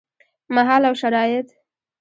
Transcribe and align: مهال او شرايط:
مهال 0.55 0.83
او 0.89 0.93
شرايط: 1.01 1.47